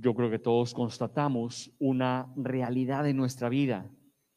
yo 0.00 0.14
creo 0.14 0.30
que 0.30 0.38
todos 0.38 0.72
constatamos 0.72 1.70
una 1.78 2.32
realidad 2.34 3.06
en 3.06 3.18
nuestra 3.18 3.50
vida 3.50 3.90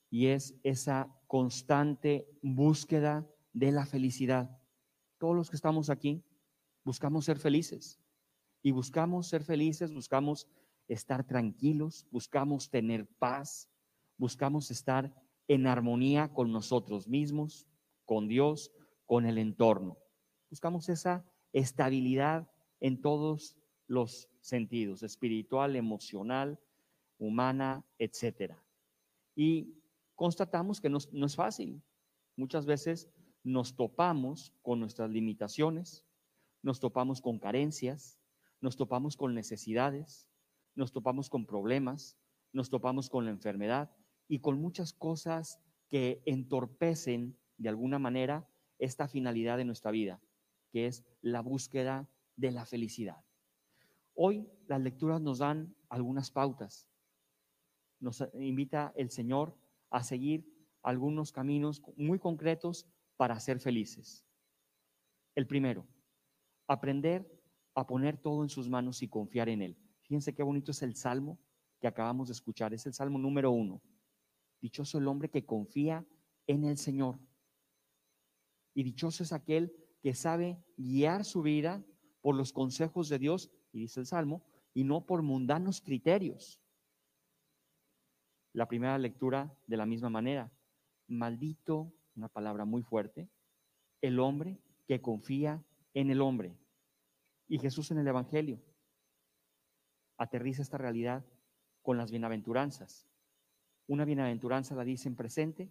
y 0.09 0.27
es 0.27 0.55
esa 0.63 1.09
constante 1.27 2.27
búsqueda 2.41 3.25
de 3.53 3.71
la 3.71 3.85
felicidad. 3.85 4.59
Todos 5.17 5.35
los 5.35 5.49
que 5.49 5.55
estamos 5.55 5.89
aquí 5.89 6.21
buscamos 6.83 7.23
ser 7.25 7.39
felices 7.39 8.01
y 8.61 8.71
buscamos 8.71 9.27
ser 9.27 9.43
felices, 9.43 9.93
buscamos 9.93 10.47
estar 10.89 11.25
tranquilos, 11.25 12.05
buscamos 12.11 12.69
tener 12.69 13.07
paz, 13.17 13.69
buscamos 14.17 14.69
estar 14.69 15.15
en 15.47 15.65
armonía 15.67 16.33
con 16.33 16.51
nosotros 16.51 17.07
mismos, 17.07 17.67
con 18.03 18.27
Dios, 18.27 18.71
con 19.05 19.25
el 19.25 19.37
entorno. 19.37 19.97
Buscamos 20.49 20.89
esa 20.89 21.25
estabilidad 21.53 22.49
en 22.81 23.01
todos 23.01 23.55
los 23.93 24.29
sentidos, 24.41 25.03
espiritual, 25.03 25.75
emocional, 25.75 26.59
humana, 27.19 27.85
etcétera. 27.99 28.61
Y 29.35 29.75
constatamos 30.15 30.81
que 30.81 30.89
no, 30.89 30.97
no 31.11 31.25
es 31.25 31.35
fácil. 31.35 31.81
Muchas 32.35 32.65
veces 32.65 33.09
nos 33.43 33.75
topamos 33.75 34.53
con 34.61 34.79
nuestras 34.79 35.09
limitaciones, 35.09 36.05
nos 36.61 36.79
topamos 36.79 37.21
con 37.21 37.39
carencias, 37.39 38.19
nos 38.61 38.75
topamos 38.77 39.15
con 39.15 39.35
necesidades, 39.35 40.27
nos 40.75 40.91
topamos 40.91 41.29
con 41.29 41.45
problemas, 41.45 42.17
nos 42.51 42.69
topamos 42.69 43.09
con 43.09 43.25
la 43.25 43.31
enfermedad 43.31 43.91
y 44.27 44.39
con 44.39 44.59
muchas 44.59 44.93
cosas 44.93 45.59
que 45.89 46.23
entorpecen 46.25 47.37
de 47.57 47.69
alguna 47.69 47.99
manera 47.99 48.47
esta 48.79 49.07
finalidad 49.07 49.57
de 49.57 49.65
nuestra 49.65 49.91
vida, 49.91 50.19
que 50.71 50.87
es 50.87 51.03
la 51.21 51.41
búsqueda 51.41 52.09
de 52.35 52.51
la 52.51 52.65
felicidad. 52.65 53.23
Hoy 54.15 54.47
las 54.67 54.81
lecturas 54.81 55.21
nos 55.21 55.39
dan 55.39 55.75
algunas 55.89 56.31
pautas. 56.31 56.87
Nos 57.99 58.23
invita 58.33 58.93
el 58.95 59.09
Señor 59.09 59.57
a 59.89 60.03
seguir 60.03 60.45
algunos 60.81 61.31
caminos 61.31 61.81
muy 61.95 62.19
concretos 62.19 62.85
para 63.15 63.39
ser 63.39 63.59
felices. 63.59 64.25
El 65.35 65.47
primero, 65.47 65.87
aprender 66.67 67.27
a 67.75 67.87
poner 67.87 68.17
todo 68.17 68.43
en 68.43 68.49
sus 68.49 68.69
manos 68.69 69.01
y 69.01 69.07
confiar 69.07 69.49
en 69.49 69.61
Él. 69.61 69.77
Fíjense 70.01 70.35
qué 70.35 70.43
bonito 70.43 70.71
es 70.71 70.81
el 70.83 70.95
salmo 70.95 71.39
que 71.79 71.87
acabamos 71.87 72.27
de 72.27 72.33
escuchar. 72.33 72.73
Es 72.73 72.85
el 72.85 72.93
salmo 72.93 73.17
número 73.17 73.51
uno. 73.51 73.81
Dichoso 74.61 74.97
el 74.97 75.07
hombre 75.07 75.29
que 75.29 75.45
confía 75.45 76.05
en 76.47 76.65
el 76.65 76.77
Señor. 76.77 77.19
Y 78.73 78.83
dichoso 78.83 79.23
es 79.23 79.33
aquel 79.33 79.73
que 80.01 80.13
sabe 80.13 80.61
guiar 80.77 81.25
su 81.25 81.41
vida 81.41 81.83
por 82.23 82.35
los 82.35 82.53
consejos 82.53 83.09
de 83.09 83.19
Dios, 83.19 83.51
y 83.73 83.81
dice 83.81 83.99
el 83.99 84.05
salmo, 84.05 84.41
y 84.73 84.85
no 84.85 85.05
por 85.05 85.21
mundanos 85.21 85.81
criterios. 85.81 86.61
La 88.53 88.65
primera 88.67 88.97
lectura 88.97 89.53
de 89.67 89.75
la 89.77 89.85
misma 89.85 90.09
manera. 90.09 90.49
Maldito, 91.07 91.93
una 92.15 92.29
palabra 92.29 92.63
muy 92.63 92.81
fuerte, 92.81 93.29
el 94.01 94.21
hombre 94.21 94.57
que 94.87 95.01
confía 95.01 95.65
en 95.93 96.11
el 96.11 96.21
hombre. 96.21 96.57
Y 97.49 97.59
Jesús 97.59 97.91
en 97.91 97.97
el 97.97 98.07
Evangelio 98.07 98.61
aterriza 100.17 100.61
esta 100.61 100.77
realidad 100.77 101.25
con 101.81 101.97
las 101.97 102.09
bienaventuranzas. 102.09 103.05
Una 103.85 104.05
bienaventuranza 104.05 104.75
la 104.75 104.85
dice 104.85 105.09
en 105.09 105.17
presente 105.17 105.69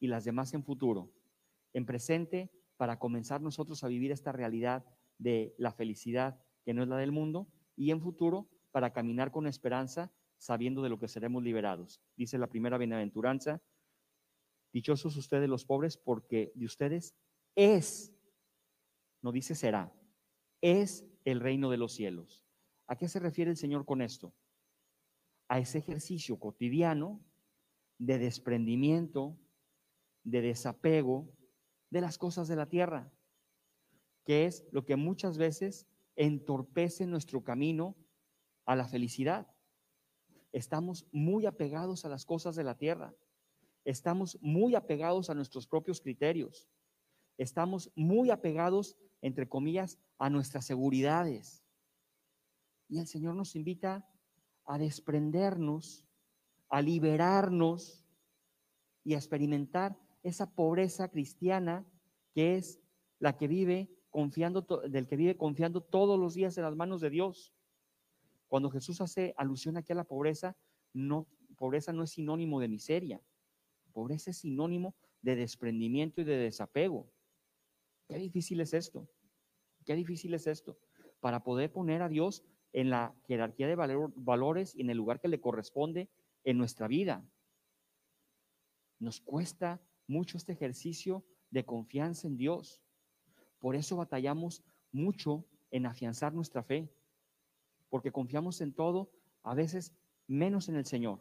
y 0.00 0.08
las 0.08 0.24
demás 0.24 0.52
en 0.52 0.64
futuro. 0.64 1.12
En 1.72 1.86
presente, 1.86 2.50
para 2.76 2.98
comenzar 2.98 3.40
nosotros 3.40 3.84
a 3.84 3.88
vivir 3.88 4.10
esta 4.10 4.32
realidad 4.32 4.84
de 5.22 5.54
la 5.58 5.72
felicidad 5.72 6.38
que 6.64 6.74
no 6.74 6.82
es 6.82 6.88
la 6.88 6.96
del 6.96 7.12
mundo, 7.12 7.48
y 7.76 7.90
en 7.90 8.00
futuro, 8.00 8.48
para 8.70 8.92
caminar 8.92 9.30
con 9.30 9.46
esperanza, 9.46 10.12
sabiendo 10.36 10.82
de 10.82 10.88
lo 10.88 10.98
que 10.98 11.08
seremos 11.08 11.42
liberados. 11.42 12.00
Dice 12.16 12.38
la 12.38 12.48
primera 12.48 12.78
bienaventuranza, 12.78 13.62
dichosos 14.72 15.16
ustedes 15.16 15.48
los 15.48 15.64
pobres, 15.64 15.96
porque 15.96 16.52
de 16.54 16.66
ustedes 16.66 17.14
es, 17.54 18.14
no 19.20 19.32
dice 19.32 19.54
será, 19.54 19.92
es 20.60 21.04
el 21.24 21.40
reino 21.40 21.70
de 21.70 21.76
los 21.76 21.92
cielos. 21.92 22.44
¿A 22.86 22.96
qué 22.96 23.08
se 23.08 23.20
refiere 23.20 23.50
el 23.50 23.56
Señor 23.56 23.84
con 23.84 24.02
esto? 24.02 24.34
A 25.48 25.58
ese 25.58 25.78
ejercicio 25.78 26.38
cotidiano 26.38 27.24
de 27.98 28.18
desprendimiento, 28.18 29.38
de 30.24 30.40
desapego 30.40 31.32
de 31.90 32.00
las 32.00 32.18
cosas 32.18 32.48
de 32.48 32.56
la 32.56 32.68
tierra, 32.68 33.12
que 34.24 34.46
es 34.46 34.64
lo 34.70 34.84
que 34.84 34.96
muchas 34.96 35.38
veces 35.38 35.86
entorpece 36.16 37.06
nuestro 37.06 37.42
camino 37.42 37.96
a 38.64 38.76
la 38.76 38.86
felicidad. 38.86 39.46
Estamos 40.52 41.06
muy 41.12 41.46
apegados 41.46 42.04
a 42.04 42.08
las 42.08 42.24
cosas 42.24 42.54
de 42.56 42.64
la 42.64 42.76
tierra, 42.76 43.14
estamos 43.84 44.38
muy 44.42 44.74
apegados 44.74 45.30
a 45.30 45.34
nuestros 45.34 45.66
propios 45.66 46.00
criterios, 46.00 46.68
estamos 47.38 47.90
muy 47.94 48.30
apegados, 48.30 48.96
entre 49.22 49.48
comillas, 49.48 49.98
a 50.18 50.28
nuestras 50.30 50.66
seguridades. 50.66 51.64
Y 52.88 52.98
el 52.98 53.06
Señor 53.06 53.34
nos 53.34 53.56
invita 53.56 54.06
a 54.66 54.78
desprendernos, 54.78 56.06
a 56.68 56.82
liberarnos 56.82 58.04
y 59.04 59.14
a 59.14 59.16
experimentar 59.16 59.98
esa 60.22 60.54
pobreza 60.54 61.08
cristiana 61.08 61.86
que 62.34 62.56
es 62.56 62.80
la 63.18 63.36
que 63.36 63.48
vive 63.48 63.90
confiando, 64.12 64.60
del 64.62 65.08
que 65.08 65.16
vive 65.16 65.36
confiando 65.36 65.80
todos 65.80 66.20
los 66.20 66.34
días 66.34 66.56
en 66.58 66.64
las 66.64 66.76
manos 66.76 67.00
de 67.00 67.10
Dios. 67.10 67.52
Cuando 68.46 68.70
Jesús 68.70 69.00
hace 69.00 69.34
alusión 69.36 69.76
aquí 69.76 69.92
a 69.92 69.96
la 69.96 70.04
pobreza, 70.04 70.56
no, 70.92 71.26
pobreza 71.56 71.92
no 71.92 72.04
es 72.04 72.10
sinónimo 72.10 72.60
de 72.60 72.68
miseria. 72.68 73.20
Pobreza 73.92 74.30
es 74.30 74.38
sinónimo 74.38 74.94
de 75.22 75.34
desprendimiento 75.34 76.20
y 76.20 76.24
de 76.24 76.36
desapego. 76.36 77.10
Qué 78.06 78.18
difícil 78.18 78.60
es 78.60 78.74
esto. 78.74 79.08
Qué 79.84 79.94
difícil 79.94 80.34
es 80.34 80.46
esto. 80.46 80.78
Para 81.20 81.42
poder 81.42 81.72
poner 81.72 82.02
a 82.02 82.08
Dios 82.08 82.44
en 82.72 82.90
la 82.90 83.14
jerarquía 83.26 83.66
de 83.66 83.76
valores 84.14 84.76
y 84.76 84.82
en 84.82 84.90
el 84.90 84.98
lugar 84.98 85.20
que 85.20 85.28
le 85.28 85.40
corresponde 85.40 86.10
en 86.44 86.58
nuestra 86.58 86.88
vida. 86.88 87.24
Nos 88.98 89.20
cuesta 89.20 89.80
mucho 90.06 90.36
este 90.36 90.52
ejercicio 90.52 91.24
de 91.50 91.64
confianza 91.64 92.26
en 92.26 92.36
Dios. 92.36 92.82
Por 93.62 93.76
eso 93.76 93.96
batallamos 93.96 94.64
mucho 94.90 95.44
en 95.70 95.86
afianzar 95.86 96.34
nuestra 96.34 96.64
fe, 96.64 96.90
porque 97.90 98.10
confiamos 98.10 98.60
en 98.60 98.72
todo, 98.72 99.08
a 99.44 99.54
veces 99.54 99.94
menos 100.26 100.68
en 100.68 100.74
el 100.74 100.84
Señor. 100.84 101.20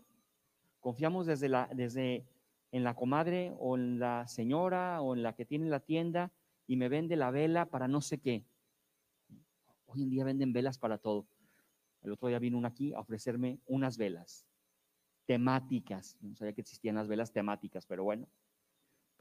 Confiamos 0.79 1.28
desde 1.28 1.50
la 1.50 1.69
desde 1.72 2.25
en 2.72 2.84
la 2.84 2.96
comadre 2.96 3.53
o 3.59 3.78
en 3.78 4.00
la 4.00 4.28
señora 4.28 5.02
o 5.02 5.13
en 5.13 5.22
la 5.22 5.35
que 5.35 5.46
tiene 5.46 5.69
la 5.69 5.81
tienda 5.81 6.31
y 6.66 6.78
me 6.78 6.90
vende 6.90 7.16
la 7.16 7.29
vela 7.29 7.68
para 7.68 7.88
no 7.88 8.02
sé 8.02 8.18
qué. 8.18 8.44
Hoy 9.85 10.02
en 10.02 10.09
día 10.09 10.23
venden 10.23 10.52
velas 10.52 10.79
para 10.79 10.97
todo. 10.97 11.28
El 12.02 12.12
otro 12.12 12.28
día 12.28 12.40
vino 12.40 12.58
una 12.58 12.69
aquí 12.69 12.91
a 12.91 13.02
ofrecerme 13.02 13.59
unas 13.68 14.00
velas 14.00 14.47
temáticas. 15.28 16.18
No 16.22 16.35
sabía 16.35 16.53
que 16.53 16.62
existían 16.62 16.96
las 16.96 17.08
velas 17.08 17.31
temáticas, 17.31 17.85
pero 17.85 18.03
bueno. 18.03 18.28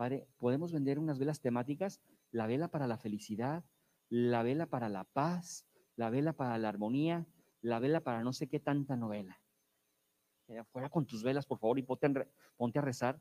Padre, 0.00 0.27
podemos 0.38 0.72
vender 0.72 0.99
unas 0.99 1.19
velas 1.19 1.43
temáticas, 1.43 2.00
la 2.31 2.47
vela 2.47 2.69
para 2.69 2.87
la 2.87 2.97
felicidad, 2.97 3.66
la 4.09 4.43
vela 4.43 4.65
para 4.65 4.88
la 4.88 5.05
paz, 5.05 5.66
la 5.94 6.09
vela 6.09 6.33
para 6.33 6.56
la 6.56 6.71
armonía, 6.71 7.27
la 7.61 7.81
vela 7.81 8.00
para 8.00 8.22
no 8.22 8.33
sé 8.33 8.49
qué 8.49 8.60
tanta 8.60 8.97
novela. 8.97 9.43
Eh, 10.49 10.65
fuera 10.72 10.89
con 10.89 11.05
tus 11.05 11.22
velas, 11.22 11.44
por 11.44 11.59
favor, 11.59 11.78
y 11.78 11.83
ponte 11.83 12.06
a, 12.06 12.81
rezar. 12.81 13.21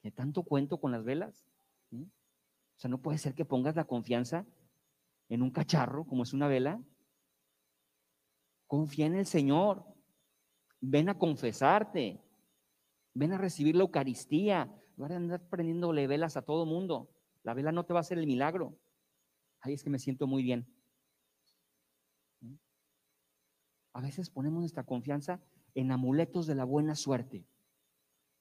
¿Qué 0.00 0.12
tanto 0.12 0.44
cuento 0.44 0.78
con 0.78 0.92
las 0.92 1.02
velas? 1.02 1.44
O 1.90 2.06
sea, 2.76 2.88
no 2.88 3.02
puede 3.02 3.18
ser 3.18 3.34
que 3.34 3.44
pongas 3.44 3.74
la 3.74 3.84
confianza 3.84 4.46
en 5.28 5.42
un 5.42 5.50
cacharro 5.50 6.06
como 6.06 6.22
es 6.22 6.32
una 6.32 6.46
vela 6.46 6.80
Confía 8.68 9.06
en 9.06 9.16
el 9.16 9.26
Señor. 9.26 9.84
Ven 10.80 11.08
a 11.08 11.18
confesarte. 11.18 12.22
Ven 13.12 13.32
a 13.32 13.38
recibir 13.38 13.74
la 13.74 13.82
Eucaristía. 13.82 14.78
No 14.96 15.02
van 15.02 15.12
a 15.12 15.16
andar 15.16 15.48
prendiéndole 15.48 16.06
velas 16.06 16.36
a 16.36 16.42
todo 16.42 16.66
mundo. 16.66 17.10
La 17.42 17.54
vela 17.54 17.72
no 17.72 17.84
te 17.84 17.92
va 17.92 18.00
a 18.00 18.02
hacer 18.02 18.18
el 18.18 18.26
milagro. 18.26 18.78
Ahí 19.60 19.74
es 19.74 19.82
que 19.82 19.90
me 19.90 19.98
siento 19.98 20.26
muy 20.26 20.42
bien. 20.42 20.66
A 23.92 24.00
veces 24.00 24.30
ponemos 24.30 24.60
nuestra 24.60 24.84
confianza 24.84 25.40
en 25.74 25.92
amuletos 25.92 26.46
de 26.46 26.54
la 26.54 26.64
buena 26.64 26.94
suerte, 26.94 27.46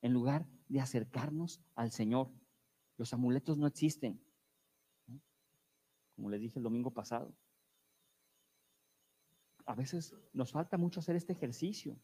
en 0.02 0.14
lugar 0.14 0.48
de 0.70 0.80
acercarnos 0.80 1.62
al 1.76 1.92
Señor. 1.92 2.32
Los 2.98 3.14
amuletos 3.14 3.58
no 3.58 3.68
existen, 3.68 4.24
como 6.16 6.30
les 6.30 6.40
dije 6.40 6.60
el 6.60 6.64
domingo 6.64 6.92
pasado 6.92 7.36
a 9.66 9.76
veces 9.76 10.14
nos 10.34 10.52
falta 10.52 10.78
mucho 10.78 11.00
hacer 11.00 11.16
este 11.16 11.34
ejercicio 11.34 11.98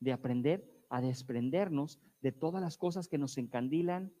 de 0.00 0.12
aprender 0.12 0.81
a 0.92 1.00
desprendernos 1.00 1.98
de 2.20 2.32
todas 2.32 2.62
las 2.62 2.76
cosas 2.76 3.08
que 3.08 3.16
nos 3.16 3.38
encandilan 3.38 4.12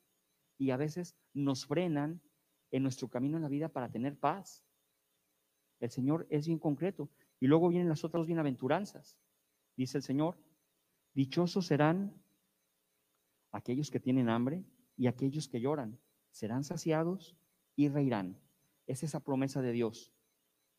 y 0.56 0.70
a 0.70 0.78
veces 0.78 1.14
nos 1.34 1.66
frenan 1.66 2.22
en 2.70 2.82
nuestro 2.82 3.08
camino 3.08 3.36
en 3.36 3.42
la 3.42 3.50
vida 3.50 3.68
para 3.68 3.90
tener 3.90 4.18
paz. 4.18 4.64
El 5.80 5.90
Señor 5.90 6.26
es 6.30 6.46
bien 6.46 6.58
concreto. 6.58 7.10
Y 7.40 7.46
luego 7.46 7.68
vienen 7.68 7.90
las 7.90 8.04
otras 8.04 8.26
bienaventuranzas. 8.26 9.18
Dice 9.76 9.98
el 9.98 10.02
Señor, 10.02 10.38
dichosos 11.12 11.66
serán 11.66 12.14
aquellos 13.50 13.90
que 13.90 14.00
tienen 14.00 14.30
hambre 14.30 14.64
y 14.96 15.08
aquellos 15.08 15.48
que 15.48 15.60
lloran. 15.60 15.98
Serán 16.30 16.64
saciados 16.64 17.36
y 17.76 17.90
reirán. 17.90 18.40
Es 18.86 19.02
esa 19.02 19.20
promesa 19.20 19.60
de 19.60 19.72
Dios 19.72 20.10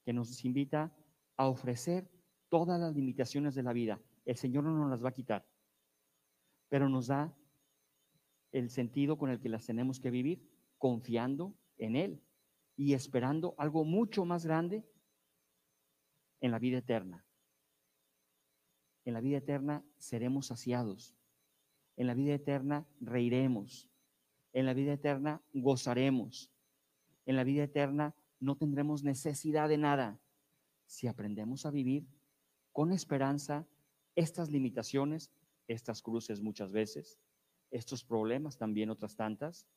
que 0.06 0.14
nos 0.14 0.44
invita 0.44 0.92
a 1.38 1.48
ofrecer 1.48 2.10
todas 2.50 2.80
las 2.80 2.96
limitaciones 2.96 3.54
de 3.54 3.62
la 3.62 3.74
vida. 3.74 4.02
El 4.26 4.38
Señor 4.38 4.64
no 4.64 4.76
nos 4.76 4.90
las 4.90 5.04
va 5.06 5.10
a 5.10 5.14
quitar, 5.14 5.46
pero 6.74 6.90
nos 6.90 7.06
da 7.06 7.32
el 8.52 8.72
sentido 8.72 9.16
con 9.16 9.30
el 9.30 9.40
que 9.40 9.48
las 9.48 9.68
tenemos 9.68 10.00
que 10.00 10.10
vivir, 10.10 10.42
confiando 10.80 11.54
en 11.78 11.96
Él 11.96 12.24
y 12.76 12.96
esperando 12.96 13.54
algo 13.60 13.86
mucho 13.86 14.26
más 14.26 14.44
grande 14.44 14.84
en 16.42 16.50
la 16.50 16.58
vida 16.58 16.80
eterna. 16.80 17.24
En 19.06 19.14
la 19.14 19.22
vida 19.22 19.38
eterna 19.38 19.86
seremos 20.00 20.48
saciados. 20.48 21.16
En 21.96 22.08
la 22.08 22.16
vida 22.16 22.34
eterna 22.34 22.88
reiremos. 23.00 23.88
En 24.52 24.66
la 24.66 24.74
vida 24.74 24.94
eterna 24.94 25.44
gozaremos. 25.54 26.50
En 27.28 27.36
la 27.36 27.44
vida 27.44 27.66
eterna 27.66 28.16
no 28.40 28.58
tendremos 28.58 29.04
necesidad 29.04 29.70
de 29.70 29.78
nada 29.78 30.20
si 30.88 31.06
aprendemos 31.06 31.68
a 31.68 31.70
vivir 31.70 32.08
con 32.72 32.92
esperanza 32.92 33.68
estas 34.16 34.50
limitaciones, 34.50 35.32
estas 35.68 36.02
cruces 36.02 36.42
muchas 36.42 36.72
veces, 36.72 37.20
estos 37.72 38.04
problemas 38.04 38.58
también 38.58 38.90
otras 38.90 39.16
tantas, 39.16 39.68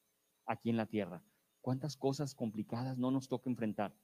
aquí 0.46 0.70
en 0.70 0.76
la 0.76 0.86
tierra. 0.86 1.22
¿Cuántas 1.60 1.96
cosas 1.96 2.34
complicadas 2.34 2.98
no 2.98 3.10
nos 3.10 3.28
toca 3.28 3.50
enfrentar? 3.50 3.94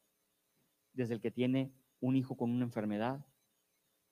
Desde 0.93 1.15
el 1.15 1.21
que 1.21 1.31
tiene 1.31 1.73
un 2.01 2.17
hijo 2.17 2.37
con 2.37 2.51
una 2.51 2.65
enfermedad, 2.65 3.25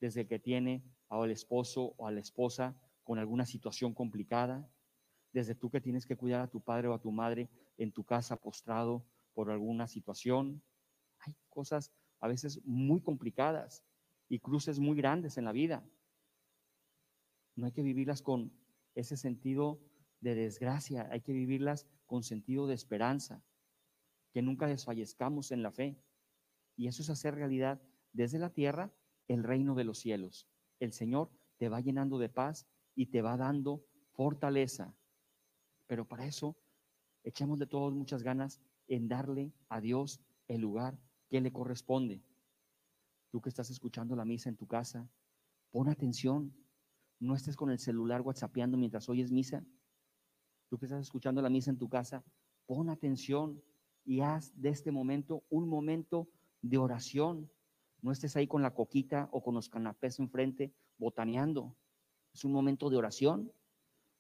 desde 0.00 0.22
el 0.22 0.28
que 0.28 0.38
tiene 0.38 0.84
al 1.08 1.30
esposo 1.30 1.94
o 1.96 2.06
a 2.06 2.12
la 2.12 2.20
esposa 2.20 2.76
con 3.02 3.18
alguna 3.18 3.44
situación 3.44 3.92
complicada, 3.92 4.70
desde 5.32 5.54
tú 5.54 5.70
que 5.70 5.80
tienes 5.80 6.06
que 6.06 6.16
cuidar 6.16 6.40
a 6.40 6.50
tu 6.50 6.60
padre 6.60 6.88
o 6.88 6.94
a 6.94 7.00
tu 7.00 7.10
madre 7.10 7.48
en 7.76 7.92
tu 7.92 8.04
casa 8.04 8.36
postrado 8.36 9.04
por 9.34 9.50
alguna 9.50 9.86
situación. 9.86 10.62
Hay 11.20 11.34
cosas 11.48 11.92
a 12.20 12.28
veces 12.28 12.60
muy 12.64 13.00
complicadas 13.00 13.84
y 14.28 14.38
cruces 14.38 14.78
muy 14.78 14.96
grandes 14.96 15.38
en 15.38 15.44
la 15.44 15.52
vida. 15.52 15.84
No 17.56 17.66
hay 17.66 17.72
que 17.72 17.82
vivirlas 17.82 18.22
con 18.22 18.52
ese 18.94 19.16
sentido 19.16 19.80
de 20.20 20.34
desgracia, 20.34 21.08
hay 21.10 21.20
que 21.20 21.32
vivirlas 21.32 21.86
con 22.06 22.22
sentido 22.22 22.66
de 22.66 22.74
esperanza, 22.74 23.42
que 24.32 24.42
nunca 24.42 24.66
desfallezcamos 24.66 25.50
en 25.50 25.62
la 25.62 25.72
fe. 25.72 25.98
Y 26.76 26.88
eso 26.88 27.02
es 27.02 27.10
hacer 27.10 27.34
realidad 27.34 27.80
desde 28.12 28.38
la 28.38 28.50
tierra 28.50 28.92
el 29.28 29.44
reino 29.44 29.74
de 29.74 29.84
los 29.84 29.98
cielos. 29.98 30.48
El 30.78 30.92
Señor 30.92 31.30
te 31.56 31.68
va 31.68 31.80
llenando 31.80 32.18
de 32.18 32.28
paz 32.28 32.66
y 32.94 33.06
te 33.06 33.22
va 33.22 33.36
dando 33.36 33.84
fortaleza. 34.12 34.94
Pero 35.86 36.06
para 36.06 36.26
eso 36.26 36.56
echamos 37.22 37.58
de 37.58 37.66
todos 37.66 37.92
muchas 37.92 38.22
ganas 38.22 38.60
en 38.88 39.08
darle 39.08 39.52
a 39.68 39.80
Dios 39.80 40.20
el 40.48 40.60
lugar 40.60 40.98
que 41.28 41.40
le 41.40 41.52
corresponde. 41.52 42.22
Tú 43.30 43.40
que 43.40 43.48
estás 43.48 43.70
escuchando 43.70 44.16
la 44.16 44.24
misa 44.24 44.48
en 44.48 44.56
tu 44.56 44.66
casa, 44.66 45.08
pon 45.70 45.88
atención. 45.88 46.52
No 47.20 47.34
estés 47.34 47.54
con 47.54 47.70
el 47.70 47.78
celular 47.78 48.22
whatsappeando 48.22 48.78
mientras 48.78 49.08
oyes 49.10 49.30
misa. 49.30 49.62
Tú 50.68 50.78
que 50.78 50.86
estás 50.86 51.02
escuchando 51.02 51.42
la 51.42 51.50
misa 51.50 51.70
en 51.70 51.78
tu 51.78 51.88
casa, 51.88 52.24
pon 52.66 52.88
atención 52.88 53.62
y 54.04 54.20
haz 54.20 54.58
de 54.58 54.70
este 54.70 54.90
momento 54.90 55.44
un 55.50 55.68
momento 55.68 56.30
de 56.62 56.78
oración. 56.78 57.50
No 58.00 58.10
estés 58.10 58.36
ahí 58.36 58.46
con 58.46 58.62
la 58.62 58.72
coquita 58.72 59.28
o 59.32 59.42
con 59.42 59.54
los 59.54 59.68
canapés 59.68 60.18
enfrente 60.18 60.74
botaneando. 60.96 61.76
Es 62.32 62.44
un 62.44 62.52
momento 62.52 62.88
de 62.88 62.96
oración. 62.96 63.52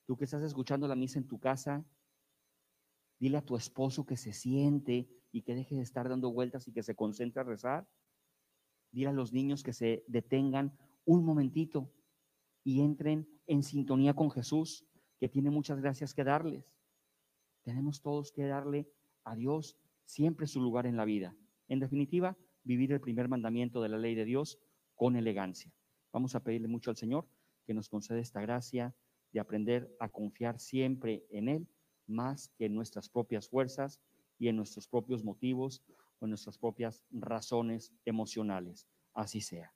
Tú 0.04 0.18
que 0.18 0.24
estás 0.24 0.42
escuchando 0.42 0.86
la 0.86 0.96
misa 0.96 1.18
en 1.18 1.26
tu 1.26 1.38
casa, 1.38 1.86
dile 3.18 3.38
a 3.38 3.44
tu 3.44 3.56
esposo 3.56 4.04
que 4.04 4.18
se 4.18 4.34
siente 4.34 5.08
y 5.32 5.42
que 5.42 5.54
deje 5.54 5.76
de 5.76 5.82
estar 5.82 6.06
dando 6.06 6.32
vueltas 6.32 6.68
y 6.68 6.72
que 6.72 6.82
se 6.82 6.94
concentre 6.94 7.40
a 7.40 7.44
rezar. 7.44 7.88
Dile 8.92 9.08
a 9.08 9.12
los 9.12 9.32
niños 9.32 9.62
que 9.62 9.72
se 9.72 10.04
detengan 10.06 10.76
un 11.06 11.24
momentito 11.24 11.90
y 12.64 12.80
entren 12.80 13.28
en 13.46 13.62
sintonía 13.62 14.14
con 14.14 14.30
Jesús, 14.30 14.86
que 15.18 15.28
tiene 15.28 15.50
muchas 15.50 15.80
gracias 15.80 16.14
que 16.14 16.24
darles. 16.24 16.72
Tenemos 17.62 18.00
todos 18.00 18.32
que 18.32 18.46
darle 18.46 18.88
a 19.24 19.36
Dios 19.36 19.76
siempre 20.04 20.46
su 20.46 20.60
lugar 20.60 20.86
en 20.86 20.96
la 20.96 21.04
vida. 21.04 21.36
En 21.68 21.78
definitiva, 21.78 22.36
vivir 22.64 22.92
el 22.92 23.00
primer 23.00 23.28
mandamiento 23.28 23.82
de 23.82 23.88
la 23.88 23.98
ley 23.98 24.14
de 24.14 24.24
Dios 24.24 24.58
con 24.94 25.16
elegancia. 25.16 25.72
Vamos 26.12 26.34
a 26.34 26.42
pedirle 26.42 26.68
mucho 26.68 26.90
al 26.90 26.96
Señor 26.96 27.28
que 27.66 27.74
nos 27.74 27.88
conceda 27.88 28.18
esta 28.18 28.40
gracia 28.40 28.94
de 29.32 29.40
aprender 29.40 29.94
a 30.00 30.08
confiar 30.08 30.58
siempre 30.58 31.24
en 31.30 31.48
Él, 31.48 31.68
más 32.06 32.48
que 32.58 32.66
en 32.66 32.74
nuestras 32.74 33.08
propias 33.08 33.48
fuerzas 33.48 34.00
y 34.38 34.48
en 34.48 34.56
nuestros 34.56 34.88
propios 34.88 35.22
motivos 35.22 35.82
o 36.18 36.26
en 36.26 36.30
nuestras 36.30 36.58
propias 36.58 37.04
razones 37.10 37.92
emocionales. 38.04 38.88
Así 39.14 39.40
sea. 39.40 39.72